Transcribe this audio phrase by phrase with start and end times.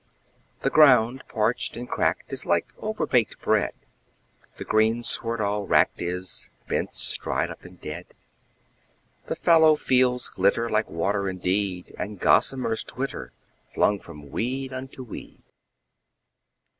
[0.61, 3.73] The ground parched and cracked is like overbaked bread,
[4.57, 8.15] The greensward all wracked is, bents dried up and dead.
[9.27, 13.31] The fallow fields glitter like water indeed, And gossamers twitter,
[13.67, 15.43] flung from weed unto weed.